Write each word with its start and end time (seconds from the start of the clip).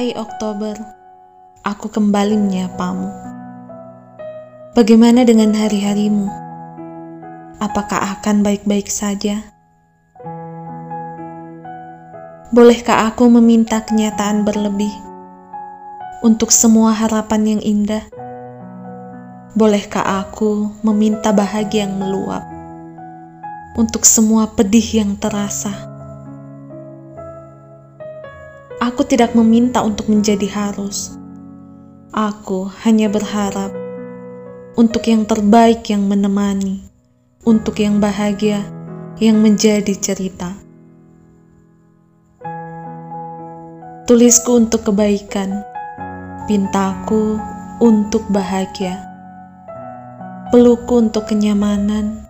Hai 0.00 0.16
Oktober, 0.16 0.80
aku 1.60 1.92
kembali 1.92 2.32
menyapamu. 2.32 3.04
Bagaimana 4.72 5.28
dengan 5.28 5.52
hari-harimu? 5.52 6.24
Apakah 7.60 8.16
akan 8.16 8.40
baik-baik 8.40 8.88
saja? 8.88 9.44
Bolehkah 12.48 13.12
aku 13.12 13.28
meminta 13.28 13.84
kenyataan 13.84 14.48
berlebih 14.48 14.88
untuk 16.24 16.48
semua 16.48 16.96
harapan 16.96 17.60
yang 17.60 17.60
indah? 17.60 18.08
Bolehkah 19.52 20.24
aku 20.24 20.80
meminta 20.80 21.28
bahagia 21.28 21.84
yang 21.84 22.00
meluap 22.00 22.48
untuk 23.76 24.08
semua 24.08 24.48
pedih 24.48 25.04
yang 25.04 25.20
terasa? 25.20 25.89
Aku 28.80 29.04
tidak 29.04 29.36
meminta 29.36 29.84
untuk 29.84 30.08
menjadi 30.08 30.48
harus. 30.48 31.12
Aku 32.16 32.64
hanya 32.80 33.12
berharap 33.12 33.76
untuk 34.72 35.04
yang 35.04 35.28
terbaik 35.28 35.84
yang 35.92 36.08
menemani, 36.08 36.80
untuk 37.44 37.76
yang 37.76 38.00
bahagia 38.00 38.64
yang 39.20 39.36
menjadi 39.44 39.92
cerita. 40.00 40.56
Tulisku 44.08 44.56
untuk 44.56 44.88
kebaikan, 44.88 45.60
pintaku 46.48 47.36
untuk 47.84 48.24
bahagia, 48.32 48.96
pelukku 50.56 51.04
untuk 51.04 51.28
kenyamanan, 51.28 52.24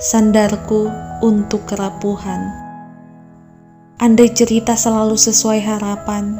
sandarku 0.00 0.88
untuk 1.20 1.68
kerapuhan 1.68 2.63
Andai 4.04 4.28
cerita 4.36 4.76
selalu 4.76 5.16
sesuai 5.16 5.64
harapan, 5.64 6.36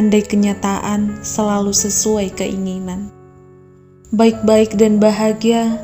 andai 0.00 0.24
kenyataan 0.24 1.20
selalu 1.20 1.76
sesuai 1.76 2.32
keinginan, 2.32 3.12
baik-baik 4.16 4.72
dan 4.72 4.96
bahagia 4.96 5.76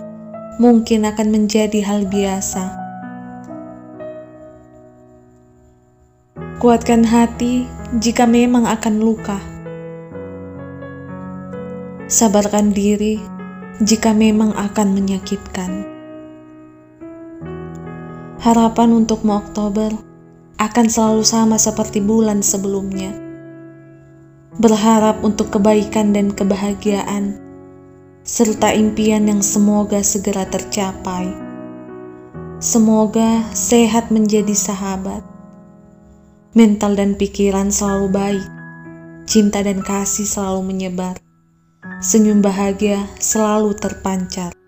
mungkin 0.57 1.05
akan 1.05 1.37
menjadi 1.37 1.85
hal 1.85 2.09
biasa. 2.09 2.73
Kuatkan 6.65 7.05
hati 7.05 7.69
jika 8.01 8.25
memang 8.25 8.65
akan 8.65 9.05
luka. 9.05 9.37
Sabarkan 12.09 12.73
diri 12.73 13.21
jika 13.85 14.17
memang 14.17 14.57
akan 14.57 14.97
menyakitkan. 14.97 15.85
Harapan 18.41 18.97
untukmu 18.97 19.45
Oktober 19.45 20.09
akan 20.61 20.93
selalu 20.93 21.25
sama 21.25 21.57
seperti 21.57 22.05
bulan 22.05 22.45
sebelumnya. 22.45 23.17
Berharap 24.61 25.25
untuk 25.25 25.57
kebaikan 25.57 26.13
dan 26.13 26.37
kebahagiaan, 26.37 27.41
serta 28.29 28.77
impian 28.77 29.25
yang 29.25 29.41
semoga 29.41 30.05
segera 30.05 30.45
tercapai. 30.45 31.33
Semoga 32.61 33.41
sehat 33.57 34.13
menjadi 34.13 34.53
sahabat, 34.53 35.25
mental 36.53 36.93
dan 36.93 37.17
pikiran 37.17 37.73
selalu 37.73 38.13
baik, 38.13 38.47
cinta 39.25 39.65
dan 39.65 39.81
kasih 39.81 40.29
selalu 40.29 40.77
menyebar, 40.77 41.17
senyum 42.05 42.45
bahagia 42.45 43.09
selalu 43.17 43.73
terpancar. 43.81 44.60